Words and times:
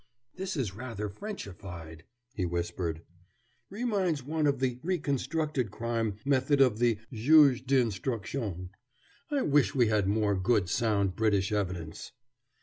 "This 0.35 0.57
is 0.57 0.73
rather 0.73 1.09
Frenchified," 1.09 2.05
he 2.33 2.43
whispered. 2.43 3.03
"Reminds 3.69 4.23
one 4.23 4.47
of 4.47 4.59
the 4.59 4.79
'reconstructed 4.81 5.69
crime' 5.69 6.17
method 6.25 6.59
of 6.59 6.79
the 6.79 6.97
juge 7.13 7.67
d'instruction. 7.67 8.71
I 9.29 9.43
wish 9.43 9.75
we 9.75 9.89
had 9.89 10.07
more 10.07 10.33
good, 10.33 10.69
sound, 10.69 11.15
British 11.15 11.51
evidence." 11.51 12.13